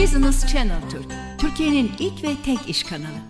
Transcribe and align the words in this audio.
Business 0.00 0.52
Channel 0.52 0.90
Türk, 0.90 1.12
Türkiye'nin 1.40 1.92
ilk 1.98 2.24
ve 2.24 2.28
tek 2.44 2.68
iş 2.68 2.84
kanalı. 2.84 3.20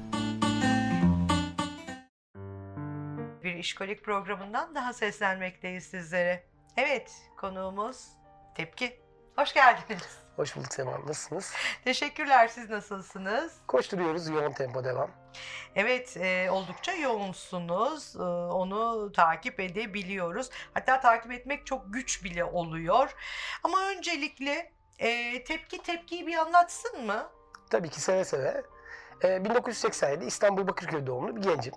Bir 3.42 3.54
işkolik 3.54 4.04
programından 4.04 4.74
daha 4.74 4.92
seslenmekteyiz 4.92 5.84
sizlere. 5.84 6.44
Evet, 6.76 7.12
konuğumuz 7.36 8.06
Tepki. 8.54 9.00
Hoş 9.36 9.54
geldiniz. 9.54 10.18
Hoş 10.36 10.56
bulduk 10.56 10.72
Sema. 10.72 10.92
Nasılsınız? 10.92 11.52
Teşekkürler, 11.84 12.48
siz 12.48 12.70
nasılsınız? 12.70 13.52
Koşturuyoruz. 13.66 14.28
Yoğun 14.28 14.52
tempo 14.52 14.84
devam. 14.84 15.10
Evet, 15.74 16.16
e, 16.16 16.50
oldukça 16.50 16.92
yoğunsunuz. 16.92 18.16
E, 18.16 18.22
onu 18.52 19.12
takip 19.12 19.60
edebiliyoruz. 19.60 20.50
Hatta 20.74 21.00
takip 21.00 21.32
etmek 21.32 21.66
çok 21.66 21.94
güç 21.94 22.24
bile 22.24 22.44
oluyor. 22.44 23.14
Ama 23.64 23.82
öncelikle 23.82 24.72
e, 25.00 25.44
Tepki 25.44 25.82
Tepki'yi 25.82 26.26
bir 26.26 26.36
anlatsın 26.36 27.06
mı? 27.06 27.26
Tabii 27.70 27.88
ki 27.88 28.00
seve 28.00 28.24
seve. 28.24 28.62
Ee, 29.24 29.44
1987 29.44 30.24
İstanbul 30.24 30.66
Bakırköy 30.68 31.06
doğumlu 31.06 31.36
bir 31.36 31.42
gencim. 31.42 31.74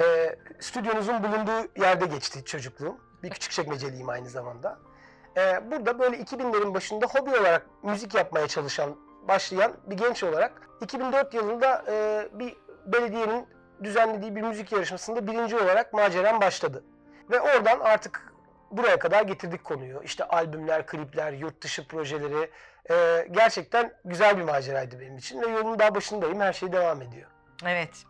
Ee, 0.00 0.36
stüdyonuzun 0.60 1.22
bulunduğu 1.22 1.80
yerde 1.80 2.06
geçti 2.06 2.44
çocukluğum. 2.44 2.96
Bir 3.22 3.30
küçük 3.30 3.52
çekmeceliyim 3.52 4.08
aynı 4.08 4.28
zamanda. 4.28 4.78
Ee, 5.36 5.70
burada 5.70 5.98
böyle 5.98 6.16
2000'lerin 6.16 6.74
başında 6.74 7.06
hobi 7.06 7.30
olarak 7.30 7.66
müzik 7.82 8.14
yapmaya 8.14 8.48
çalışan, 8.48 8.96
başlayan 9.28 9.72
bir 9.86 9.96
genç 9.96 10.24
olarak 10.24 10.52
2004 10.80 11.34
yılında 11.34 11.84
e, 11.88 12.28
bir 12.32 12.56
belediyenin 12.86 13.46
düzenlediği 13.84 14.36
bir 14.36 14.42
müzik 14.42 14.72
yarışmasında 14.72 15.26
birinci 15.26 15.56
olarak 15.56 15.92
maceram 15.92 16.40
başladı. 16.40 16.84
Ve 17.30 17.40
oradan 17.40 17.80
artık 17.80 18.27
buraya 18.70 18.98
kadar 18.98 19.22
getirdik 19.22 19.64
konuyu. 19.64 20.02
İşte 20.02 20.24
albümler, 20.24 20.86
klipler, 20.86 21.32
yurt 21.32 21.62
dışı 21.62 21.86
projeleri. 21.88 22.50
e, 22.90 23.28
gerçekten 23.30 23.94
güzel 24.04 24.38
bir 24.38 24.42
maceraydı 24.42 25.00
benim 25.00 25.16
için 25.18 25.42
ve 25.42 25.48
yolun 25.48 25.78
daha 25.78 25.94
başındayım. 25.94 26.40
Her 26.40 26.52
şey 26.52 26.72
devam 26.72 27.02
ediyor. 27.02 27.30
Evet. 27.64 28.04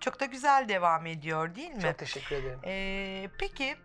Çok 0.00 0.20
da 0.20 0.24
güzel 0.24 0.68
devam 0.68 1.06
ediyor 1.06 1.54
değil 1.54 1.70
mi? 1.70 1.82
Çok 1.82 1.98
teşekkür 1.98 2.36
ederim. 2.36 2.60
Ee, 2.64 3.28
peki 3.38 3.76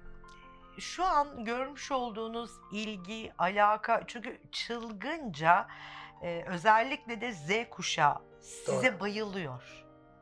şu 0.79 1.03
an 1.05 1.45
görmüş 1.45 1.91
olduğunuz 1.91 2.51
ilgi, 2.71 3.33
alaka 3.37 4.01
çünkü 4.07 4.41
çılgınca 4.51 5.67
e, 6.21 6.43
özellikle 6.47 7.21
de 7.21 7.31
Z 7.31 7.49
kuşağı 7.69 8.21
size 8.41 8.91
Doğru. 8.91 8.99
bayılıyor. 8.99 9.63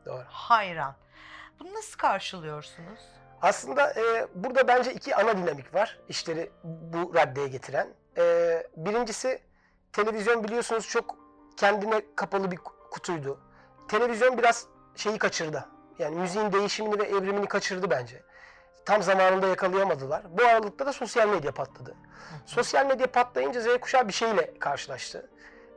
Doğru. 0.06 0.24
Hayran. 0.28 0.94
Bunu 1.60 1.74
nasıl 1.74 1.98
karşılıyorsunuz? 1.98 3.00
Aslında 3.44 3.92
e, 3.92 4.26
burada 4.34 4.68
bence 4.68 4.92
iki 4.92 5.16
ana 5.16 5.36
dinamik 5.36 5.74
var 5.74 5.98
işleri 6.08 6.50
bu 6.64 7.14
raddeye 7.14 7.48
getiren. 7.48 7.88
E, 8.18 8.22
birincisi 8.76 9.42
televizyon 9.92 10.44
biliyorsunuz 10.44 10.88
çok 10.88 11.16
kendine 11.56 12.02
kapalı 12.16 12.50
bir 12.50 12.56
kutuydu. 12.90 13.40
Televizyon 13.88 14.38
biraz 14.38 14.66
şeyi 14.96 15.18
kaçırdı. 15.18 15.68
Yani 15.98 16.16
müziğin 16.16 16.52
değişimini 16.52 16.98
ve 16.98 17.02
evrimini 17.02 17.46
kaçırdı 17.46 17.90
bence. 17.90 18.22
Tam 18.84 19.02
zamanında 19.02 19.46
yakalayamadılar. 19.46 20.22
Bu 20.38 20.44
aralıkta 20.44 20.86
da 20.86 20.92
sosyal 20.92 21.28
medya 21.28 21.52
patladı. 21.52 21.94
Sosyal 22.46 22.86
medya 22.86 23.06
patlayınca 23.06 23.60
Z 23.60 23.66
kuşağı 23.80 24.08
bir 24.08 24.12
şeyle 24.12 24.58
karşılaştı. 24.58 25.30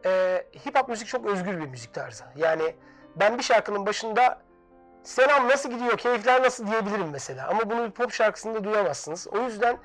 E, 0.05 0.43
hip 0.65 0.79
hop 0.79 0.89
müzik 0.89 1.07
çok 1.07 1.25
özgür 1.25 1.59
bir 1.61 1.67
müzik 1.67 1.93
tarzı. 1.93 2.23
Yani 2.35 2.75
ben 3.15 3.37
bir 3.37 3.43
şarkının 3.43 3.85
başında 3.85 4.46
Selam 5.03 5.47
nasıl 5.49 5.69
gidiyor, 5.71 5.97
keyifler 5.97 6.43
nasıl 6.43 6.67
diyebilirim 6.67 7.09
mesela. 7.11 7.47
Ama 7.47 7.69
bunu 7.69 7.85
bir 7.85 7.91
pop 7.91 8.13
şarkısında 8.13 8.63
duyamazsınız. 8.63 9.27
O 9.27 9.37
yüzden 9.39 9.77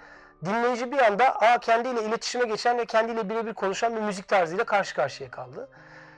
dinleyici 0.44 0.92
bir 0.92 0.98
anda 0.98 1.36
aa, 1.40 1.58
kendiyle 1.58 2.02
iletişime 2.02 2.44
geçen 2.44 2.78
ve 2.78 2.86
kendiyle 2.86 3.28
birebir 3.28 3.54
konuşan 3.54 3.96
bir 3.96 4.00
müzik 4.00 4.28
tarzıyla 4.28 4.64
karşı 4.64 4.94
karşıya 4.94 5.30
kaldı. 5.30 5.68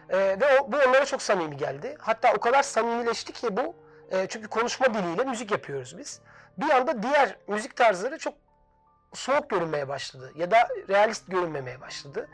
Ee, 0.09 0.19
ve 0.19 0.61
o, 0.61 0.73
bu 0.73 0.77
onlara 0.77 1.05
çok 1.05 1.23
samimi 1.23 1.57
geldi. 1.57 1.97
Hatta 2.01 2.33
o 2.33 2.41
kadar 2.41 2.63
samimileşti 2.63 3.33
ki 3.33 3.57
bu, 3.57 3.77
e, 4.11 4.27
çünkü 4.29 4.49
konuşma 4.49 4.95
diliyle 4.95 5.25
müzik 5.25 5.51
yapıyoruz 5.51 5.99
biz. 5.99 6.21
Bir 6.59 6.71
anda 6.71 7.03
diğer 7.03 7.37
müzik 7.49 7.77
tarzları 7.77 8.19
çok 8.19 8.35
soğuk 9.15 9.51
görünmeye 9.51 9.89
başladı 9.89 10.33
ya 10.35 10.51
da 10.51 10.69
realist 10.89 11.31
görünmemeye 11.31 11.81
başladı. 11.81 12.29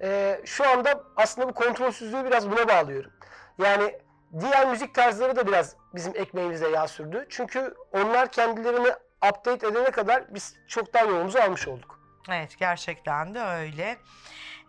Ee, 0.00 0.40
şu 0.44 0.68
anda 0.68 1.02
aslında 1.16 1.48
bu 1.48 1.54
kontrolsüzlüğü 1.54 2.24
biraz 2.24 2.50
buna 2.50 2.68
bağlıyorum. 2.68 3.10
Yani 3.58 3.98
diğer 4.40 4.68
müzik 4.70 4.94
tarzları 4.94 5.36
da 5.36 5.46
biraz 5.46 5.76
bizim 5.94 6.12
ekmeğimize 6.16 6.68
yağ 6.68 6.88
sürdü. 6.88 7.26
Çünkü 7.30 7.74
onlar 7.92 8.32
kendilerini 8.32 8.92
update 9.30 9.66
edene 9.66 9.90
kadar 9.90 10.34
biz 10.34 10.54
çoktan 10.68 11.08
yolumuzu 11.08 11.38
almış 11.38 11.68
olduk. 11.68 12.00
Evet 12.30 12.58
gerçekten 12.58 13.34
de 13.34 13.40
öyle. 13.40 13.96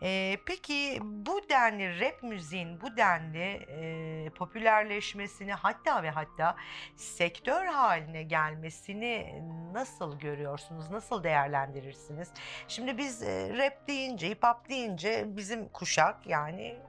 Ee, 0.01 0.37
peki 0.45 0.99
bu 1.01 1.49
denli 1.49 1.99
rap 1.99 2.23
müziğin 2.23 2.81
bu 2.81 2.97
denli 2.97 3.65
e, 3.69 4.29
popülerleşmesini 4.29 5.53
hatta 5.53 6.03
ve 6.03 6.09
hatta 6.09 6.55
sektör 6.95 7.65
haline 7.65 8.23
gelmesini 8.23 9.43
nasıl 9.73 10.19
görüyorsunuz? 10.19 10.89
Nasıl 10.89 11.23
değerlendirirsiniz? 11.23 12.31
Şimdi 12.67 12.97
biz 12.97 13.23
e, 13.23 13.57
rap 13.57 13.87
deyince, 13.87 14.29
hip 14.29 14.43
hop 14.43 14.69
deyince 14.69 15.23
bizim 15.27 15.69
kuşak 15.69 16.27
yani 16.27 16.79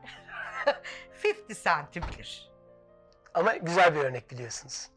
50 1.25 1.55
Cent'i 1.65 2.03
bilir. 2.03 2.49
Ama 3.39 3.57
güzel 3.57 3.95
bir 3.95 4.01
örnek 4.01 4.31
biliyorsunuz. 4.31 4.89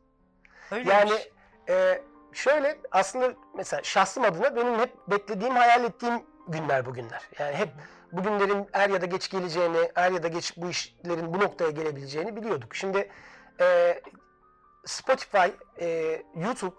Öyle 0.71 0.89
Yani 0.89 1.19
e, 1.69 2.01
şöyle 2.33 2.77
aslında 2.91 3.33
mesela 3.55 3.83
şahsım 3.83 4.23
adına 4.23 4.55
benim 4.55 4.79
hep 4.79 4.93
beklediğim, 5.07 5.55
hayal 5.55 5.83
ettiğim 5.83 6.23
günler 6.47 6.85
bugünler. 6.85 7.21
Yani 7.39 7.55
hep 7.55 7.69
bugünlerin 8.11 8.69
er 8.73 8.89
ya 8.89 9.01
da 9.01 9.05
geç 9.05 9.29
geleceğini, 9.29 9.91
er 9.95 10.11
ya 10.11 10.23
da 10.23 10.27
geç 10.27 10.57
bu 10.57 10.69
işlerin 10.69 11.33
bu 11.33 11.39
noktaya 11.39 11.71
gelebileceğini 11.71 12.35
biliyorduk. 12.35 12.75
Şimdi 12.75 13.11
e, 13.59 14.01
Spotify, 14.85 15.47
e, 15.79 16.21
YouTube 16.35 16.75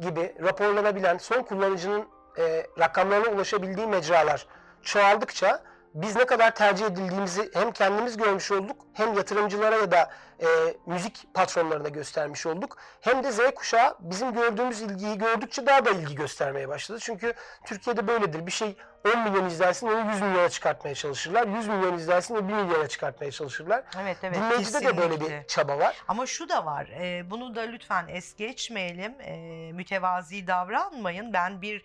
gibi 0.00 0.34
raporlanabilen 0.42 1.18
son 1.18 1.42
kullanıcının 1.42 2.08
e, 2.38 2.66
rakamlarına 2.78 3.28
ulaşabildiği 3.28 3.86
mecralar 3.86 4.46
çoğaldıkça 4.82 5.62
biz 6.02 6.16
ne 6.16 6.26
kadar 6.26 6.54
tercih 6.54 6.86
edildiğimizi 6.86 7.50
hem 7.54 7.72
kendimiz 7.72 8.16
görmüş 8.16 8.50
olduk 8.52 8.86
hem 8.92 9.14
yatırımcılara 9.14 9.76
ya 9.76 9.90
da 9.90 10.10
e, 10.40 10.46
müzik 10.86 11.34
patronlarına 11.34 11.88
göstermiş 11.88 12.46
olduk. 12.46 12.76
Hem 13.00 13.24
de 13.24 13.32
Z 13.32 13.38
kuşağı 13.54 13.96
bizim 14.00 14.32
gördüğümüz 14.32 14.82
ilgiyi 14.82 15.18
gördükçe 15.18 15.66
daha 15.66 15.84
da 15.84 15.90
ilgi 15.90 16.14
göstermeye 16.14 16.68
başladı. 16.68 16.98
Çünkü 17.02 17.34
Türkiye'de 17.66 18.06
böyledir. 18.06 18.46
Bir 18.46 18.50
şey 18.50 18.76
10 19.14 19.20
milyon 19.20 19.46
izlensin 19.46 19.86
onu 19.86 20.10
100 20.12 20.20
milyona 20.22 20.48
çıkartmaya 20.48 20.94
çalışırlar. 20.94 21.46
100 21.46 21.68
milyon 21.68 21.94
izlensin 21.94 22.34
onu 22.34 22.48
1 22.48 22.52
milyona 22.52 22.88
çıkartmaya 22.88 23.30
çalışırlar. 23.32 23.84
Evet 24.02 24.16
evet 24.22 24.36
Dinleyicide 24.36 24.80
de 24.80 24.96
böyle 24.96 25.08
kesinlikle. 25.08 25.40
bir 25.40 25.46
çaba 25.46 25.78
var. 25.78 25.96
Ama 26.08 26.26
şu 26.26 26.48
da 26.48 26.66
var, 26.66 26.86
e, 26.86 27.30
bunu 27.30 27.54
da 27.56 27.60
lütfen 27.60 28.08
es 28.08 28.36
geçmeyelim, 28.36 29.20
e, 29.20 29.36
mütevazi 29.72 30.46
davranmayın. 30.46 31.32
Ben 31.32 31.62
bir 31.62 31.84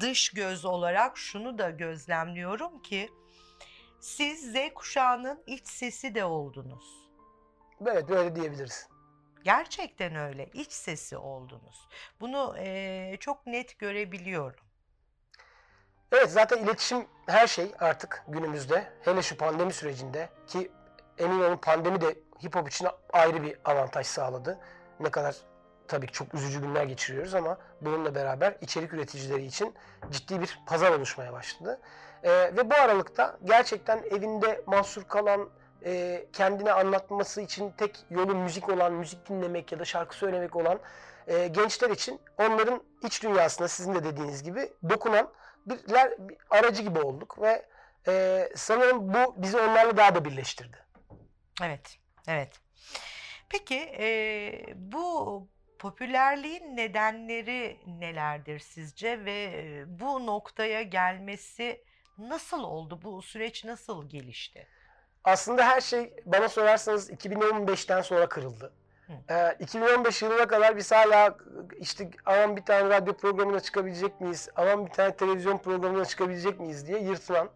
dış 0.00 0.30
göz 0.30 0.64
olarak 0.64 1.18
şunu 1.18 1.58
da 1.58 1.70
gözlemliyorum 1.70 2.82
ki 2.82 3.10
siz 4.02 4.52
Z 4.52 4.56
kuşağının 4.74 5.42
iç 5.46 5.66
sesi 5.66 6.14
de 6.14 6.24
oldunuz. 6.24 7.10
Evet 7.86 8.08
böyle 8.08 8.36
diyebiliriz. 8.36 8.88
Gerçekten 9.44 10.16
öyle, 10.16 10.46
iç 10.46 10.72
sesi 10.72 11.16
oldunuz. 11.16 11.88
Bunu 12.20 12.54
e, 12.58 13.16
çok 13.20 13.46
net 13.46 13.78
görebiliyorum. 13.78 14.64
Evet 16.12 16.30
zaten 16.30 16.58
iletişim 16.58 17.06
her 17.26 17.46
şey 17.46 17.72
artık 17.78 18.24
günümüzde. 18.28 18.92
Hele 19.00 19.22
şu 19.22 19.36
pandemi 19.36 19.72
sürecinde 19.72 20.28
ki 20.46 20.70
emin 21.18 21.40
olun 21.40 21.56
pandemi 21.56 22.00
de 22.00 22.16
hip 22.44 22.56
hop 22.56 22.68
için 22.68 22.88
ayrı 23.12 23.42
bir 23.42 23.58
avantaj 23.64 24.06
sağladı. 24.06 24.58
Ne 25.00 25.10
kadar 25.10 25.36
tabii 25.88 26.06
ki 26.06 26.12
çok 26.12 26.34
üzücü 26.34 26.60
günler 26.60 26.84
geçiriyoruz 26.84 27.34
ama 27.34 27.58
bununla 27.80 28.14
beraber 28.14 28.56
içerik 28.60 28.92
üreticileri 28.92 29.44
için 29.44 29.74
ciddi 30.10 30.40
bir 30.40 30.58
pazar 30.66 30.92
oluşmaya 30.92 31.32
başladı. 31.32 31.80
Ee, 32.24 32.30
ve 32.30 32.70
bu 32.70 32.74
aralıkta 32.74 33.38
gerçekten 33.44 34.02
evinde 34.10 34.62
mahsur 34.66 35.04
kalan, 35.04 35.50
e, 35.84 36.24
kendine 36.32 36.72
anlatması 36.72 37.40
için 37.40 37.70
tek 37.70 37.98
yolu 38.10 38.34
müzik 38.34 38.68
olan, 38.68 38.92
müzik 38.92 39.28
dinlemek 39.28 39.72
ya 39.72 39.78
da 39.78 39.84
şarkı 39.84 40.16
söylemek 40.16 40.56
olan 40.56 40.80
e, 41.26 41.48
gençler 41.48 41.90
için 41.90 42.20
onların 42.38 42.82
iç 43.02 43.22
dünyasına 43.22 43.68
sizin 43.68 43.94
de 43.94 44.04
dediğiniz 44.04 44.42
gibi 44.42 44.72
dokunan 44.88 45.30
birler 45.66 46.14
bir 46.18 46.36
aracı 46.50 46.82
gibi 46.82 46.98
olduk 46.98 47.42
ve 47.42 47.66
e, 48.08 48.48
sanırım 48.56 49.14
bu 49.14 49.34
bizi 49.36 49.58
onlarla 49.58 49.96
daha 49.96 50.14
da 50.14 50.24
birleştirdi. 50.24 50.76
Evet, 51.62 51.98
evet. 52.28 52.60
Peki 53.48 53.78
e, 53.98 54.52
bu 54.76 55.48
popülerliğin 55.78 56.76
nedenleri 56.76 57.80
nelerdir 57.86 58.58
sizce 58.58 59.24
ve 59.24 59.44
e, 59.44 59.84
bu 60.00 60.26
noktaya 60.26 60.82
gelmesi 60.82 61.84
nasıl 62.18 62.62
oldu? 62.62 62.98
Bu 63.02 63.22
süreç 63.22 63.64
nasıl 63.64 64.08
gelişti? 64.08 64.66
Aslında 65.24 65.66
her 65.66 65.80
şey 65.80 66.14
bana 66.26 66.48
sorarsanız 66.48 67.10
2015'ten 67.10 68.00
sonra 68.02 68.28
kırıldı. 68.28 68.72
Ee, 69.30 69.56
2015 69.60 70.22
yılına 70.22 70.46
kadar 70.46 70.76
biz 70.76 70.92
hala 70.92 71.36
işte 71.78 72.10
aman 72.26 72.56
bir 72.56 72.64
tane 72.64 72.88
radyo 72.90 73.16
programına 73.16 73.60
çıkabilecek 73.60 74.20
miyiz, 74.20 74.48
aman 74.56 74.86
bir 74.86 74.90
tane 74.90 75.16
televizyon 75.16 75.58
programına 75.58 76.04
çıkabilecek 76.04 76.60
miyiz 76.60 76.86
diye 76.86 76.98
yırtılan 77.00 77.48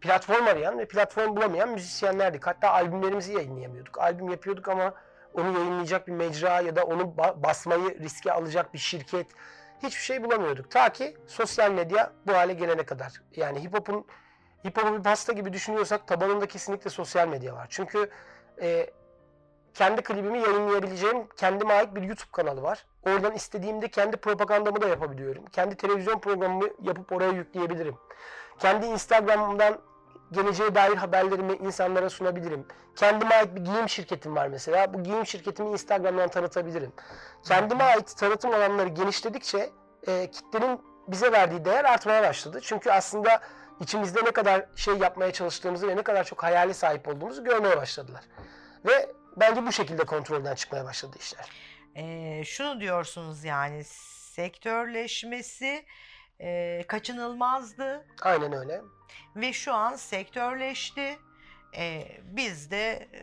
platform 0.00 0.46
arayan 0.46 0.78
ve 0.78 0.88
platform 0.88 1.36
bulamayan 1.36 1.68
müzisyenlerdik. 1.68 2.46
Hatta 2.46 2.70
albümlerimizi 2.70 3.32
yayınlayamıyorduk. 3.32 3.98
Albüm 3.98 4.28
yapıyorduk 4.28 4.68
ama 4.68 4.94
onu 5.34 5.58
yayınlayacak 5.58 6.06
bir 6.06 6.12
mecra 6.12 6.60
ya 6.60 6.76
da 6.76 6.84
onu 6.84 7.02
ba- 7.02 7.42
basmayı 7.42 8.00
riske 8.00 8.32
alacak 8.32 8.74
bir 8.74 8.78
şirket 8.78 9.26
hiçbir 9.86 10.02
şey 10.02 10.22
bulamıyorduk. 10.24 10.70
Ta 10.70 10.92
ki 10.92 11.16
sosyal 11.26 11.70
medya 11.70 12.12
bu 12.26 12.32
hale 12.32 12.52
gelene 12.52 12.82
kadar. 12.82 13.22
Yani 13.36 13.62
hip 13.62 13.74
hop'un 13.74 14.06
hip 14.64 14.78
hop'u 14.78 14.98
bir 14.98 15.02
pasta 15.02 15.32
gibi 15.32 15.52
düşünüyorsak 15.52 16.08
tabanında 16.08 16.46
kesinlikle 16.46 16.90
sosyal 16.90 17.28
medya 17.28 17.54
var. 17.54 17.66
Çünkü 17.70 18.10
e, 18.62 18.90
kendi 19.74 20.02
klibimi 20.02 20.38
yayınlayabileceğim 20.38 21.26
kendime 21.36 21.74
ait 21.74 21.94
bir 21.94 22.02
YouTube 22.02 22.30
kanalı 22.32 22.62
var. 22.62 22.86
Oradan 23.02 23.32
istediğimde 23.34 23.88
kendi 23.88 24.16
propagandamı 24.16 24.82
da 24.82 24.88
yapabiliyorum. 24.88 25.44
Kendi 25.46 25.76
televizyon 25.76 26.18
programımı 26.18 26.68
yapıp 26.82 27.12
oraya 27.12 27.30
yükleyebilirim. 27.30 27.96
Kendi 28.58 28.86
Instagram'dan 28.86 29.78
geleceğe 30.34 30.74
dair 30.74 30.96
haberlerimi 30.96 31.52
insanlara 31.52 32.10
sunabilirim. 32.10 32.66
Kendime 32.96 33.34
ait 33.34 33.54
bir 33.56 33.60
giyim 33.60 33.88
şirketim 33.88 34.36
var 34.36 34.48
mesela. 34.48 34.94
Bu 34.94 35.02
giyim 35.02 35.26
şirketimi 35.26 35.70
Instagram'dan 35.70 36.28
tanıtabilirim. 36.28 36.92
Kendime 37.44 37.84
ait 37.84 38.16
tanıtım 38.16 38.54
alanları 38.54 38.88
genişledikçe 38.88 39.70
e, 40.06 40.30
kitlenin 40.30 40.80
bize 41.08 41.32
verdiği 41.32 41.64
değer 41.64 41.84
artmaya 41.84 42.22
başladı. 42.22 42.58
Çünkü 42.62 42.90
aslında 42.90 43.40
içimizde 43.80 44.24
ne 44.24 44.30
kadar 44.30 44.66
şey 44.76 44.94
yapmaya 44.94 45.32
çalıştığımızı 45.32 45.88
ve 45.88 45.96
ne 45.96 46.02
kadar 46.02 46.24
çok 46.24 46.42
hayali 46.42 46.74
sahip 46.74 47.08
olduğumuzu 47.08 47.44
görmeye 47.44 47.76
başladılar. 47.76 48.24
Ve 48.86 49.10
bence 49.36 49.66
bu 49.66 49.72
şekilde 49.72 50.04
kontrolden 50.04 50.54
çıkmaya 50.54 50.84
başladı 50.84 51.16
işler. 51.20 51.50
Ee, 51.96 52.44
şunu 52.44 52.80
diyorsunuz 52.80 53.44
yani 53.44 53.84
sektörleşmesi 54.34 55.84
e, 56.40 56.82
kaçınılmazdı 56.88 58.06
Aynen 58.22 58.52
öyle. 58.52 58.80
ve 59.36 59.52
şu 59.52 59.72
an 59.74 59.96
sektörleşti. 59.96 61.18
Ee, 61.76 62.08
biz 62.22 62.70
de 62.70 63.08
e, 63.12 63.20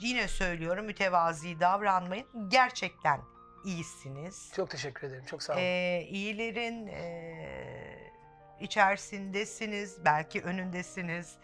yine 0.00 0.28
söylüyorum 0.28 0.84
mütevazi 0.86 1.60
davranmayın. 1.60 2.26
Gerçekten 2.48 3.20
iyisiniz. 3.64 4.52
Çok 4.56 4.70
teşekkür 4.70 5.06
ederim. 5.08 5.24
Çok 5.26 5.42
sağ 5.42 5.52
olun. 5.52 5.62
Ee, 5.62 6.06
iyilerin 6.08 6.86
e, 6.86 8.12
içerisindesiniz, 8.60 10.04
belki 10.04 10.42
önündesiniz 10.42 11.36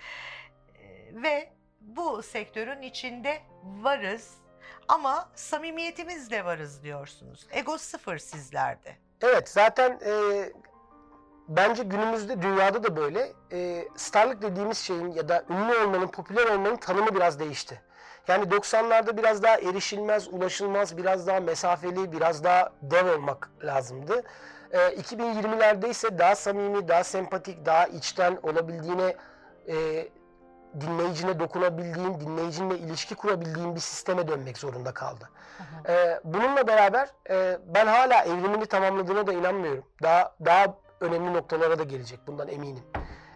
Ee, 0.74 1.22
ve 1.22 1.52
bu 1.80 2.22
sektörün 2.22 2.82
içinde 2.82 3.42
varız 3.62 4.34
ama 4.88 5.30
samimiyetimizle 5.34 6.44
varız 6.44 6.82
diyorsunuz. 6.82 7.46
Ego 7.50 7.78
sıfır 7.78 8.18
sizlerde. 8.18 8.96
Evet 9.22 9.48
zaten 9.48 10.00
e, 10.06 10.12
bence 11.48 11.82
günümüzde 11.82 12.42
dünyada 12.42 12.82
da 12.82 12.96
böyle 12.96 13.32
e, 13.52 13.88
starlık 13.96 14.42
dediğimiz 14.42 14.78
şeyin 14.78 15.12
ya 15.12 15.28
da 15.28 15.44
ünlü 15.50 15.76
olmanın, 15.76 16.08
popüler 16.08 16.46
olmanın 16.46 16.76
tanımı 16.76 17.14
biraz 17.14 17.40
değişti. 17.40 17.82
Yani 18.28 18.44
90'larda 18.44 19.16
biraz 19.16 19.42
daha 19.42 19.56
erişilmez, 19.56 20.28
ulaşılmaz, 20.28 20.96
biraz 20.96 21.26
daha 21.26 21.40
mesafeli, 21.40 22.12
biraz 22.12 22.44
daha 22.44 22.72
dev 22.82 23.14
olmak 23.14 23.50
lazımdı. 23.64 24.22
E, 24.70 24.78
2020'lerde 24.78 25.88
ise 25.88 26.18
daha 26.18 26.34
samimi, 26.34 26.88
daha 26.88 27.04
sempatik, 27.04 27.66
daha 27.66 27.86
içten 27.86 28.38
olabildiğine 28.42 29.16
e, 29.68 30.08
dinleyicine 30.80 31.40
dokunabildiğin, 31.40 32.20
dinleyicinle 32.20 32.78
ilişki 32.78 33.14
kurabildiğin 33.14 33.74
bir 33.74 33.80
sisteme 33.80 34.28
dönmek 34.28 34.58
zorunda 34.58 34.94
kaldı. 34.94 35.30
Ee, 35.88 36.20
bununla 36.24 36.66
beraber 36.66 37.08
e, 37.30 37.58
ben 37.66 37.86
hala 37.86 38.24
evrimini 38.24 38.66
tamamladığına 38.66 39.26
da 39.26 39.32
inanmıyorum. 39.32 39.84
Daha 40.02 40.34
daha 40.44 40.74
önemli 41.00 41.32
noktalara 41.34 41.78
da 41.78 41.82
gelecek 41.82 42.20
bundan 42.26 42.48
eminim. 42.48 42.84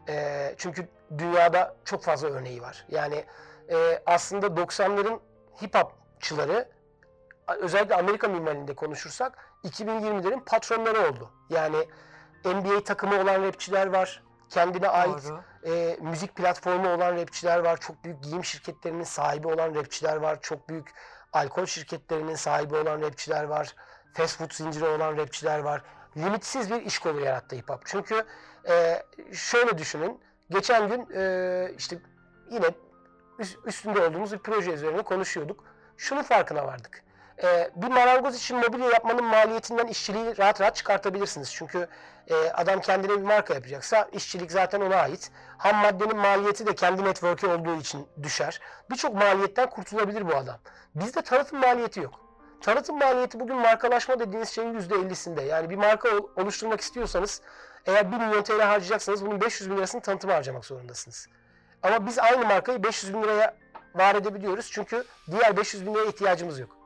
Ee, 0.08 0.54
çünkü 0.56 0.88
dünyada 1.18 1.76
çok 1.84 2.02
fazla 2.04 2.28
örneği 2.28 2.62
var. 2.62 2.86
Yani 2.88 3.24
e, 3.70 4.02
aslında 4.06 4.46
90'ların 4.46 5.20
hip 5.62 5.74
hopçıları 5.74 6.68
özellikle 7.60 7.94
Amerika 7.94 8.28
minvalinde 8.28 8.74
konuşursak 8.74 9.38
2020'lerin 9.64 10.44
patronları 10.44 11.08
oldu. 11.08 11.30
Yani 11.50 11.86
NBA 12.44 12.84
takımı 12.84 13.20
olan 13.20 13.42
rapçiler 13.42 13.86
var. 13.86 14.22
Kendine 14.48 14.88
ait 14.88 15.28
Doğru. 15.28 15.42
e, 15.74 15.96
müzik 16.00 16.36
platformu 16.36 16.94
olan 16.94 17.16
rapçiler 17.16 17.58
var. 17.58 17.76
Çok 17.80 18.04
büyük 18.04 18.22
giyim 18.22 18.44
şirketlerinin 18.44 19.04
sahibi 19.04 19.48
olan 19.48 19.74
rapçiler 19.74 20.16
var. 20.16 20.38
Çok 20.40 20.68
büyük 20.68 20.90
alkol 21.32 21.66
şirketlerinin 21.66 22.34
sahibi 22.34 22.76
olan 22.76 23.02
rapçiler 23.02 23.44
var. 23.44 23.74
Fast 24.14 24.38
food 24.38 24.52
zinciri 24.52 24.84
olan 24.84 25.16
rapçiler 25.16 25.58
var. 25.58 25.82
Limitsiz 26.16 26.70
bir 26.70 26.82
iş 26.82 26.98
kolu 26.98 27.20
yarattı 27.20 27.56
hip 27.56 27.70
hop. 27.70 27.82
Çünkü 27.84 28.24
e, 28.68 29.02
şöyle 29.32 29.78
düşünün. 29.78 30.20
Geçen 30.50 30.88
gün 30.88 31.08
e, 31.14 31.72
işte 31.78 31.98
yine 32.50 32.66
üst- 33.38 33.58
üstünde 33.66 34.00
olduğumuz 34.06 34.32
bir 34.32 34.38
proje 34.38 34.70
üzerine 34.72 35.02
konuşuyorduk. 35.02 35.64
Şunun 35.96 36.22
farkına 36.22 36.66
vardık. 36.66 37.02
E, 37.42 37.70
bir 37.76 37.88
marangoz 37.88 38.36
için 38.36 38.56
mobilya 38.58 38.90
yapmanın 38.90 39.24
maliyetinden 39.24 39.86
işçiliği 39.86 40.38
rahat 40.38 40.60
rahat 40.60 40.76
çıkartabilirsiniz. 40.76 41.54
Çünkü 41.54 41.88
e, 42.28 42.34
adam 42.34 42.80
kendine 42.80 43.12
bir 43.12 43.22
marka 43.22 43.54
yapacaksa 43.54 44.08
işçilik 44.12 44.52
zaten 44.52 44.80
ona 44.80 44.96
ait. 44.96 45.30
Ham 45.58 45.76
maddenin 45.76 46.16
maliyeti 46.16 46.66
de 46.66 46.74
kendi 46.74 47.04
network'ü 47.04 47.46
olduğu 47.46 47.76
için 47.76 48.08
düşer. 48.22 48.60
Birçok 48.90 49.14
maliyetten 49.14 49.70
kurtulabilir 49.70 50.28
bu 50.28 50.36
adam. 50.36 50.58
Bizde 50.94 51.22
tanıtım 51.22 51.60
maliyeti 51.60 52.00
yok. 52.00 52.20
Tanıtım 52.62 52.98
maliyeti 52.98 53.40
bugün 53.40 53.56
markalaşma 53.56 54.18
dediğiniz 54.18 54.48
şeyin 54.48 54.74
%50'sinde. 54.80 55.42
Yani 55.42 55.70
bir 55.70 55.76
marka 55.76 56.08
ol- 56.08 56.28
oluşturmak 56.36 56.80
istiyorsanız 56.80 57.40
eğer 57.86 58.12
1 58.12 58.16
milyon 58.16 58.42
TL 58.42 58.60
harcayacaksanız 58.60 59.26
bunun 59.26 59.40
500 59.40 59.70
bin 59.70 59.76
lirasını 59.76 60.00
tanıtıma 60.00 60.34
harcamak 60.34 60.64
zorundasınız. 60.64 61.26
Ama 61.82 62.06
biz 62.06 62.18
aynı 62.18 62.46
markayı 62.46 62.82
500 62.82 63.14
bin 63.14 63.22
liraya 63.22 63.56
var 63.94 64.14
edebiliyoruz. 64.14 64.70
Çünkü 64.72 65.04
diğer 65.30 65.56
500 65.56 65.86
bin 65.86 65.94
liraya 65.94 66.06
ihtiyacımız 66.08 66.58
yok. 66.58 66.76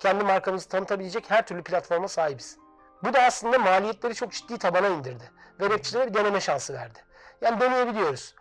Kendi 0.00 0.24
markamızı 0.24 0.68
tanıtabilecek 0.68 1.30
her 1.30 1.46
türlü 1.46 1.62
platforma 1.62 2.08
sahibiz. 2.08 2.58
Bu 3.02 3.12
da 3.12 3.22
aslında 3.22 3.58
maliyetleri 3.58 4.14
çok 4.14 4.32
ciddi 4.32 4.58
tabana 4.58 4.88
indirdi. 4.88 5.30
Ve 5.60 5.70
rapçilere 5.70 6.06
bir 6.08 6.14
deneme 6.14 6.40
şansı 6.40 6.74
verdi. 6.74 6.98
Yani 7.40 7.60
deneyebiliyoruz. 7.60 8.34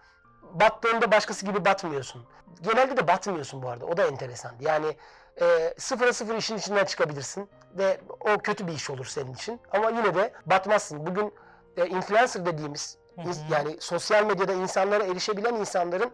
Battığında 0.44 1.12
başkası 1.12 1.46
gibi 1.46 1.66
batmıyorsun. 1.66 2.26
Genelde 2.62 2.98
de 2.98 3.08
batmıyorsun 3.08 3.62
bu 3.64 3.70
arada. 3.70 3.86
O 3.86 3.98
da 3.98 4.08
enteresan. 4.08 4.56
Yani 4.60 4.98
e, 5.42 5.74
sıfıra 5.78 6.14
sıfır 6.14 6.36
işin 6.36 6.58
içinden 6.58 6.86
çıkabilirsin. 6.86 7.50
Ve 7.78 8.00
o 8.20 8.38
kötü 8.38 8.68
bir 8.68 8.74
iş 8.74 8.90
olur 8.90 9.06
senin 9.06 9.34
için. 9.34 9.62
Ama 9.72 9.90
yine 9.90 10.16
de 10.16 10.34
batmazsın. 10.46 11.06
Bugün 11.06 11.34
e, 11.78 11.88
influencer 11.88 12.46
dediğimiz 12.46 12.98
Hı 13.16 13.22
hı. 13.22 13.34
yani 13.52 13.78
sosyal 13.80 14.26
medyada 14.26 14.54
insanlara 14.54 15.04
erişebilen 15.04 15.54
insanların 15.54 16.12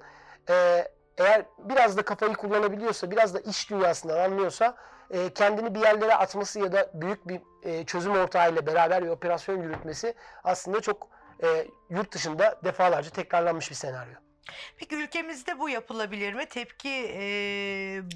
e, 0.50 0.88
eğer 1.18 1.46
biraz 1.60 1.98
da 1.98 2.02
kafayı 2.02 2.34
kullanabiliyorsa, 2.34 3.12
biraz 3.12 3.34
da 3.34 3.40
iş 3.40 3.70
dünyasından 3.70 4.20
anlıyorsa 4.20 4.76
e, 5.12 5.34
kendini 5.34 5.76
bir 5.76 5.80
yerlere 5.80 6.16
atması 6.16 6.60
ya 6.60 6.72
da 6.72 6.90
büyük 6.94 7.28
bir 7.28 7.42
e, 7.64 7.86
çözüm 7.86 8.18
ortağıyla 8.18 8.66
beraber 8.66 9.04
bir 9.04 9.10
operasyon 9.10 9.62
yürütmesi 9.62 10.14
aslında 10.44 10.82
çok 10.82 11.08
e, 11.44 11.68
yurt 11.90 12.12
dışında 12.12 12.60
defalarca 12.64 13.10
tekrarlanmış 13.10 13.70
bir 13.70 13.76
senaryo. 13.76 14.25
Peki 14.78 14.96
ülkemizde 14.96 15.60
bu 15.60 15.70
yapılabilir 15.70 16.34
mi? 16.34 16.46
Tepki 16.46 17.14
e, 17.14 17.24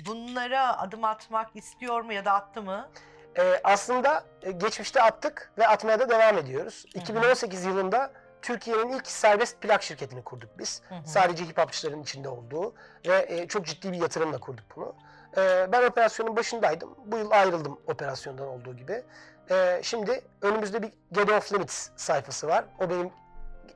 bunlara 0.06 0.80
adım 0.80 1.04
atmak 1.04 1.56
istiyor 1.56 2.02
mu 2.02 2.14
ya 2.14 2.26
da 2.26 2.32
attı 2.34 2.62
mı? 2.62 2.90
E, 3.38 3.62
aslında 3.64 4.24
e, 4.42 4.52
geçmişte 4.52 5.02
attık 5.02 5.52
ve 5.58 5.68
atmaya 5.68 6.00
da 6.00 6.10
devam 6.10 6.38
ediyoruz. 6.38 6.86
hı. 6.94 7.00
2018 7.00 7.66
yılında 7.66 8.12
Türkiye'nin 8.42 8.90
ilk 8.90 9.08
serbest 9.08 9.62
plak 9.62 9.84
şirketini 9.84 10.24
kurduk 10.24 10.50
biz. 10.60 10.82
Hı 10.90 10.96
hı. 10.96 11.00
Sadece 11.06 11.46
hip 11.46 11.58
hopçıların 11.58 12.02
içinde 12.02 12.30
olduğu 12.30 12.74
ve 13.08 13.26
e, 13.30 13.48
çok 13.48 13.66
ciddi 13.66 13.92
bir 13.92 13.98
yatırımla 13.98 14.40
kurduk 14.40 14.66
bunu. 14.76 14.96
E, 15.38 15.72
ben 15.72 15.84
operasyonun 15.90 16.36
başındaydım. 16.36 16.96
Bu 17.06 17.18
yıl 17.18 17.32
ayrıldım 17.32 17.80
operasyondan 17.88 18.48
olduğu 18.48 18.76
gibi. 18.78 19.04
E, 19.52 19.80
şimdi 19.84 20.22
önümüzde 20.42 20.82
bir 20.82 20.92
Get 21.12 21.30
Off 21.30 21.54
Limits 21.54 21.90
sayfası 21.96 22.48
var. 22.48 22.66
O 22.80 22.90
benim 22.90 23.12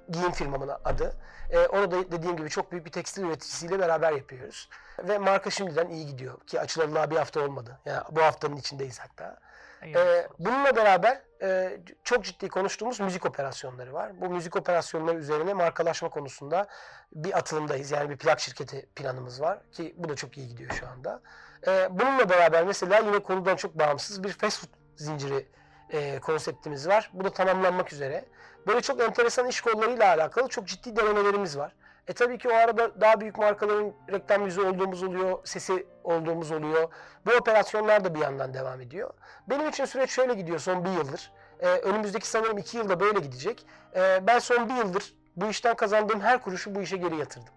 giyim 0.10 0.32
firmamın 0.32 0.72
adı. 0.86 1.16
E, 1.50 1.68
onu 1.68 1.92
da 1.92 2.12
dediğim 2.12 2.38
gibi 2.38 2.50
çok 2.50 2.72
büyük 2.72 2.86
bir 2.86 2.92
tekstil 2.92 3.24
üreticisiyle 3.24 3.80
beraber 3.80 4.12
yapıyoruz. 4.12 4.70
Ve 5.00 5.18
marka 5.18 5.50
şimdiden 5.50 5.90
iyi 5.90 6.06
gidiyor 6.06 6.40
ki 6.48 6.60
açılalı 6.60 6.96
daha 6.96 7.12
bir 7.12 7.16
hafta 7.16 7.42
olmadı. 7.42 7.80
Yani 7.86 8.04
bu 8.12 8.22
haftanın 8.22 8.56
içindeyiz 8.56 9.00
hatta. 9.00 9.40
Ee, 9.86 10.28
bununla 10.40 10.76
beraber 10.76 11.22
e, 11.42 11.80
çok 12.04 12.24
ciddi 12.24 12.50
konuştuğumuz 12.50 13.00
müzik 13.00 13.26
operasyonları 13.26 13.94
var. 13.94 14.22
Bu 14.22 14.30
müzik 14.30 14.56
operasyonları 14.56 15.18
üzerine 15.18 15.54
markalaşma 15.54 16.10
konusunda 16.10 16.68
bir 17.12 17.38
atılımdayız. 17.38 17.92
Yani 17.92 18.10
bir 18.10 18.18
plak 18.18 18.40
şirketi 18.40 18.90
planımız 18.96 19.42
var 19.42 19.60
ki 19.72 19.96
bu 19.98 20.10
da 20.10 20.16
çok 20.16 20.38
iyi 20.38 20.48
gidiyor 20.48 20.72
şu 20.72 20.88
anda. 20.88 21.22
Ee, 21.68 21.88
bununla 21.92 22.30
beraber 22.30 22.64
mesela 22.64 23.00
yine 23.00 23.20
konudan 23.20 23.56
çok 23.56 23.80
bağımsız 23.80 24.24
bir 24.24 24.34
fast 24.34 24.60
food 24.60 24.70
zinciri 24.96 25.48
e, 25.90 26.20
konseptimiz 26.20 26.88
var. 26.88 27.12
Bu 27.14 27.24
da 27.24 27.34
tamamlanmak 27.34 27.94
üzere. 27.94 28.26
Böyle 28.68 28.82
çok 28.82 29.02
enteresan 29.02 29.48
iş 29.48 29.62
kollarıyla 29.62 30.08
alakalı 30.08 30.48
çok 30.48 30.68
ciddi 30.68 30.96
denemelerimiz 30.96 31.58
var. 31.58 31.76
E 32.08 32.14
tabii 32.14 32.38
ki 32.38 32.50
o 32.50 32.54
arada 32.54 33.02
daha 33.02 33.22
büyük 33.22 33.38
markaların 33.38 33.94
reklam 34.12 34.46
yüzü 34.46 34.62
olduğumuz 34.62 35.04
oluyor, 35.04 35.40
sesi 35.44 35.88
olduğumuz 36.04 36.52
oluyor. 36.52 36.90
Bu 37.26 37.32
operasyonlar 37.32 38.04
da 38.06 38.16
bir 38.16 38.20
yandan 38.20 38.54
devam 38.54 38.82
ediyor. 38.82 39.10
Benim 39.50 39.70
için 39.70 39.86
süreç 39.86 40.10
şöyle 40.10 40.34
gidiyor 40.34 40.60
son 40.60 40.86
bir 40.86 40.90
yıldır. 40.90 41.32
Ee, 41.60 41.68
önümüzdeki 41.68 42.28
sanırım 42.28 42.58
iki 42.58 42.78
yılda 42.78 43.00
böyle 43.00 43.20
gidecek. 43.20 43.66
Ee, 43.96 44.20
ben 44.28 44.40
son 44.40 44.70
bir 44.70 44.74
yıldır 44.76 45.14
Bu 45.36 45.46
işten 45.46 45.76
kazandığım 45.76 46.22
her 46.22 46.42
kuruşu 46.42 46.76
bu 46.76 46.82
işe 46.82 46.98
geri 46.98 47.16
yatırdım. 47.18 47.54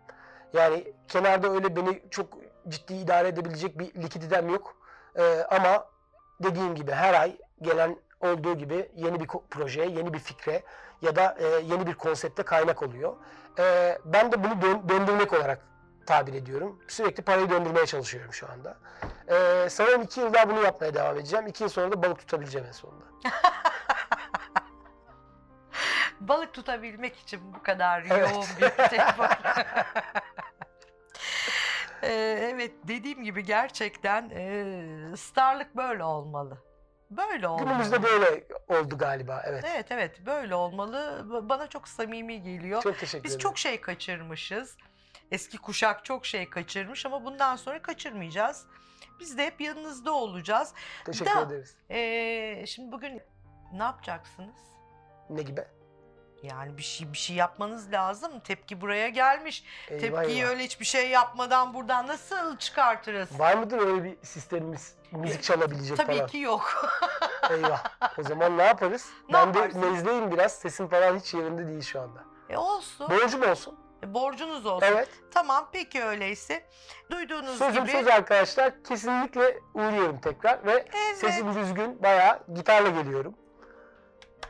Yani 0.52 0.92
kenarda 1.08 1.50
öyle 1.50 1.76
beni 1.76 2.02
çok 2.10 2.26
ciddi 2.68 2.94
idare 2.94 3.28
edebilecek 3.28 3.78
bir 3.78 3.94
likiditem 4.02 4.48
yok. 4.48 4.76
Ee, 5.16 5.46
ama 5.50 5.86
dediğim 6.40 6.74
gibi 6.74 6.92
her 6.92 7.14
ay 7.14 7.36
gelen 7.62 7.96
olduğu 8.20 8.58
gibi 8.58 8.90
yeni 8.94 9.20
bir 9.20 9.26
projeye, 9.50 9.86
yeni 9.86 10.14
bir 10.14 10.18
fikre 10.18 10.62
ya 11.02 11.16
da 11.16 11.36
e, 11.38 11.44
yeni 11.46 11.86
bir 11.86 11.94
konsepte 11.94 12.42
kaynak 12.42 12.82
oluyor. 12.82 13.16
Ee, 13.58 13.98
ben 14.04 14.32
de 14.32 14.44
bunu 14.44 14.62
dön- 14.62 14.88
döndürmek 14.88 15.32
olarak 15.32 15.60
tabir 16.06 16.34
ediyorum. 16.34 16.80
Sürekli 16.88 17.22
parayı 17.22 17.50
döndürmeye 17.50 17.86
çalışıyorum 17.86 18.32
şu 18.32 18.50
anda. 18.50 18.76
Ee, 19.28 19.68
sanırım 19.70 20.02
iki 20.02 20.20
yıl 20.20 20.34
daha 20.34 20.48
bunu 20.50 20.62
yapmaya 20.62 20.94
devam 20.94 21.16
edeceğim. 21.16 21.46
İki 21.46 21.62
yıl 21.62 21.70
sonra 21.70 21.92
da 21.92 22.02
balık 22.02 22.18
tutabileceğim 22.18 22.66
en 22.66 22.72
sonunda. 22.72 23.04
Balık 26.20 26.54
tutabilmek 26.54 27.16
için 27.18 27.40
bu 27.54 27.62
kadar 27.62 28.00
Evet. 28.10 28.30
yoğun 28.30 28.44
bir. 28.60 28.72
Ee, 32.02 32.38
evet 32.54 32.72
dediğim 32.84 33.22
gibi 33.24 33.44
gerçekten 33.44 34.30
e, 34.30 35.16
starlık 35.16 35.76
böyle 35.76 36.04
olmalı. 36.04 36.58
Böyle 37.10 37.48
olmalı. 37.48 37.64
Günümüzde 37.68 38.02
böyle 38.02 38.44
oldu 38.68 38.98
galiba. 38.98 39.42
Evet. 39.46 39.64
Evet 39.66 39.86
evet 39.90 40.26
böyle 40.26 40.54
olmalı. 40.54 41.26
Bana 41.48 41.66
çok 41.66 41.88
samimi 41.88 42.42
geliyor. 42.42 42.82
Çok 42.82 42.98
teşekkür 42.98 43.24
Biz 43.24 43.30
ederim. 43.32 43.42
çok 43.42 43.58
şey 43.58 43.80
kaçırmışız. 43.80 44.76
Eski 45.30 45.58
kuşak 45.58 46.04
çok 46.04 46.26
şey 46.26 46.50
kaçırmış 46.50 47.06
ama 47.06 47.24
bundan 47.24 47.56
sonra 47.56 47.82
kaçırmayacağız. 47.82 48.66
Biz 49.20 49.38
de 49.38 49.46
hep 49.46 49.60
yanınızda 49.60 50.12
olacağız. 50.12 50.74
teşekkür 51.04 51.34
Da- 51.36 51.40
ederiz. 51.40 51.76
Ee, 51.90 52.66
şimdi 52.66 52.92
bugün 52.92 53.22
ne 53.72 53.82
yapacaksınız? 53.82 54.56
Ne 55.30 55.42
gibi? 55.42 55.64
Yani 56.42 56.78
bir 56.78 56.82
şey 56.82 57.12
bir 57.12 57.18
şey 57.18 57.36
yapmanız 57.36 57.92
lazım. 57.92 58.40
Tepki 58.40 58.80
buraya 58.80 59.08
gelmiş. 59.08 59.64
Eyvah 59.88 60.00
Tepkiyi 60.00 60.38
eyvah. 60.38 60.50
öyle 60.50 60.64
hiçbir 60.64 60.84
şey 60.84 61.08
yapmadan 61.10 61.74
buradan 61.74 62.06
nasıl 62.06 62.56
çıkartırız? 62.56 63.38
Var 63.40 63.54
mıdır 63.54 63.78
öyle 63.78 64.04
bir 64.04 64.16
sistemimiz? 64.22 64.94
Müzik 65.12 65.42
çalabilecek 65.42 65.96
Tabii 65.96 66.16
falan. 66.16 66.26
ki 66.26 66.38
yok. 66.38 66.90
Eyvah. 67.50 67.84
O 68.18 68.22
zaman 68.22 68.58
ne 68.58 68.62
yaparız? 68.62 69.06
Ne 69.28 69.32
ben 69.34 69.54
de 69.54 69.58
yaparsın? 69.58 69.82
nezdeyim 69.82 70.30
biraz. 70.32 70.52
Sesim 70.52 70.88
falan 70.88 71.18
hiç 71.18 71.34
yerinde 71.34 71.66
değil 71.68 71.82
şu 71.82 72.00
anda. 72.00 72.20
e 72.48 72.56
olsun. 72.56 73.10
Borcum 73.10 73.42
olsun. 73.50 73.78
E, 74.04 74.14
borcunuz 74.14 74.66
olsun. 74.66 74.86
Evet. 74.86 75.08
Tamam 75.30 75.68
peki 75.72 76.04
öyleyse. 76.04 76.66
Duyduğunuz 77.10 77.58
Sözüm 77.58 77.82
gibi. 77.84 77.92
söz 77.92 78.06
arkadaşlar. 78.08 78.84
Kesinlikle 78.84 79.58
uğruyorum 79.74 80.20
tekrar 80.20 80.66
ve 80.66 80.72
Evet. 80.72 81.16
sesim 81.18 81.54
düzgün. 81.54 82.02
Bayağı 82.02 82.40
gitarla 82.54 82.88
geliyorum. 82.88 83.34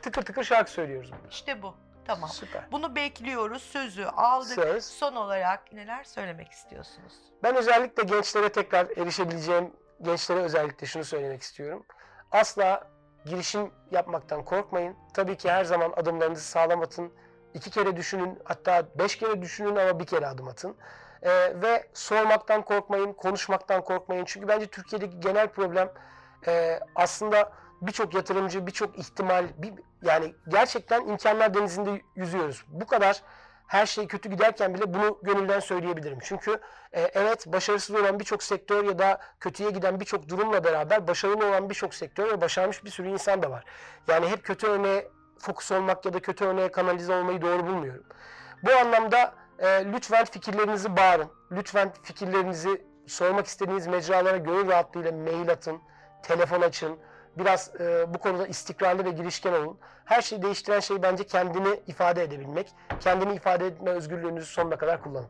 Tıkır 0.01 0.21
tıkır 0.21 0.43
şarkı 0.43 0.71
söylüyoruz 0.71 1.11
burada. 1.11 1.27
İşte 1.29 1.61
bu. 1.61 1.75
Tamam. 2.05 2.29
Süper. 2.29 2.71
Bunu 2.71 2.95
bekliyoruz. 2.95 3.61
Sözü 3.63 4.05
aldık. 4.05 4.53
Söz. 4.53 4.85
Son 4.85 5.15
olarak 5.15 5.73
neler 5.73 6.03
söylemek 6.03 6.51
istiyorsunuz? 6.51 7.13
Ben 7.43 7.55
özellikle 7.55 8.03
gençlere 8.03 8.49
tekrar 8.49 8.85
erişebileceğim 8.97 9.73
gençlere 10.01 10.39
özellikle 10.39 10.87
şunu 10.87 11.03
söylemek 11.03 11.41
istiyorum. 11.41 11.85
Asla 12.31 12.87
girişim 13.25 13.71
yapmaktan 13.91 14.45
korkmayın. 14.45 14.95
Tabii 15.13 15.37
ki 15.37 15.51
her 15.51 15.65
zaman 15.65 15.93
adımlarınızı 15.97 16.43
sağlam 16.43 16.81
atın. 16.81 17.13
İki 17.53 17.69
kere 17.69 17.97
düşünün 17.97 18.39
hatta 18.43 18.85
beş 18.95 19.17
kere 19.17 19.41
düşünün 19.41 19.75
ama 19.75 19.99
bir 19.99 20.05
kere 20.05 20.27
adım 20.27 20.47
atın. 20.47 20.77
Ee, 21.21 21.29
ve 21.61 21.87
sormaktan 21.93 22.61
korkmayın, 22.61 23.13
konuşmaktan 23.13 23.83
korkmayın. 23.83 24.25
Çünkü 24.25 24.47
bence 24.47 24.67
Türkiye'deki 24.67 25.19
genel 25.19 25.47
problem 25.47 25.89
e, 26.47 26.79
aslında 26.95 27.51
birçok 27.81 28.13
yatırımcı, 28.13 28.67
birçok 28.67 28.99
ihtimal, 28.99 29.45
bir, 29.57 29.73
yani 30.01 30.35
gerçekten 30.47 31.07
imkanlar 31.07 31.53
denizinde 31.53 32.01
yüzüyoruz. 32.15 32.65
Bu 32.67 32.85
kadar 32.85 33.21
her 33.67 33.85
şey 33.85 34.07
kötü 34.07 34.29
giderken 34.29 34.73
bile 34.73 34.93
bunu 34.93 35.19
gönülden 35.23 35.59
söyleyebilirim. 35.59 36.19
Çünkü 36.21 36.59
e, 36.93 37.01
evet 37.01 37.47
başarısız 37.47 37.95
olan 37.95 38.19
birçok 38.19 38.43
sektör 38.43 38.85
ya 38.85 38.99
da 38.99 39.19
kötüye 39.39 39.71
giden 39.71 39.99
birçok 39.99 40.29
durumla 40.29 40.63
beraber 40.63 41.07
başarılı 41.07 41.45
olan 41.45 41.69
birçok 41.69 41.93
sektör 41.93 42.31
ve 42.31 42.41
başarmış 42.41 42.85
bir 42.85 42.89
sürü 42.89 43.09
insan 43.09 43.43
da 43.43 43.51
var. 43.51 43.63
Yani 44.07 44.27
hep 44.27 44.43
kötü 44.43 44.67
örneğe 44.67 45.07
fokus 45.39 45.71
olmak 45.71 46.05
ya 46.05 46.13
da 46.13 46.19
kötü 46.19 46.45
örneğe 46.45 46.71
kanalize 46.71 47.13
olmayı 47.13 47.41
doğru 47.41 47.67
bulmuyorum. 47.67 48.05
Bu 48.63 48.71
anlamda 48.71 49.33
e, 49.59 49.67
lütfen 49.93 50.25
fikirlerinizi 50.25 50.97
bağırın. 50.97 51.29
Lütfen 51.51 51.93
fikirlerinizi 52.03 52.85
sormak 53.07 53.45
istediğiniz 53.45 53.87
mecralara 53.87 54.37
gönül 54.37 54.67
rahatlığıyla 54.67 55.11
mail 55.11 55.51
atın, 55.51 55.81
telefon 56.23 56.61
açın. 56.61 56.99
Biraz 57.39 57.81
e, 57.81 58.13
bu 58.13 58.17
konuda 58.17 58.47
istikrarlı 58.47 59.05
ve 59.05 59.11
girişken 59.11 59.53
olun. 59.53 59.79
Her 60.05 60.21
şeyi 60.21 60.41
değiştiren 60.41 60.79
şey 60.79 61.01
bence 61.01 61.23
kendini 61.27 61.79
ifade 61.87 62.23
edebilmek. 62.23 62.69
Kendini 62.99 63.35
ifade 63.35 63.67
etme 63.67 63.89
özgürlüğünüzü 63.91 64.45
sonuna 64.45 64.77
kadar 64.77 65.01
kullanın. 65.03 65.29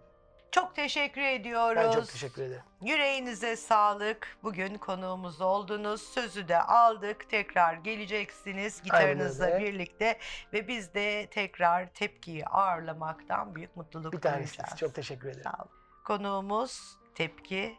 Çok 0.51 0.75
teşekkür 0.75 1.21
ediyoruz. 1.21 1.81
Ben 1.83 1.91
çok 1.91 2.07
teşekkür 2.07 2.41
ederim. 2.41 2.61
Yüreğinize 2.81 3.55
sağlık. 3.55 4.37
Bugün 4.43 4.77
konuğumuz 4.77 5.41
oldunuz. 5.41 6.01
Sözü 6.01 6.47
de 6.47 6.61
aldık. 6.61 7.29
Tekrar 7.29 7.73
geleceksiniz 7.73 8.81
gitarınızla 8.81 9.59
birlikte 9.59 10.19
ve 10.53 10.67
biz 10.67 10.93
de 10.93 11.27
tekrar 11.31 11.93
tepkiyi 11.93 12.45
ağırlamaktan 12.45 13.55
büyük 13.55 13.75
mutluluk 13.77 14.13
Bir 14.13 14.21
tanesi. 14.21 14.57
duyacağız. 14.57 14.79
Çok 14.79 14.95
teşekkür 14.95 15.27
ederim. 15.27 15.43
Sağ 15.43 15.63
olun. 15.63 15.71
Konuğumuz 16.05 16.97
Tepki. 17.15 17.77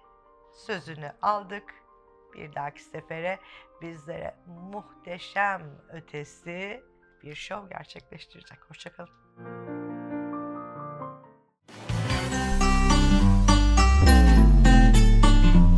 Sözünü 0.67 1.13
aldık. 1.23 1.75
Bir 2.35 2.55
dahaki 2.55 2.83
sefere 2.83 3.39
bizlere 3.83 4.35
muhteşem 4.47 5.63
ötesi 5.89 6.83
bir 7.23 7.35
şov 7.35 7.69
gerçekleştirecek. 7.69 8.59
Hoşçakalın. 8.69 9.11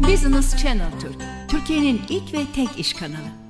Business 0.03 0.63
Channel 0.63 1.01
Türk, 1.01 1.23
Türkiye'nin 1.49 2.01
ilk 2.09 2.35
ve 2.35 2.45
tek 2.55 2.79
iş 2.79 2.95
kanalı. 2.95 3.50